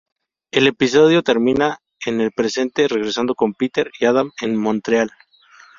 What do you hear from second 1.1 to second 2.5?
termina en el